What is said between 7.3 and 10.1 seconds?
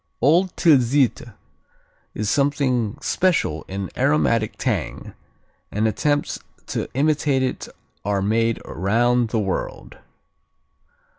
it are made around the world.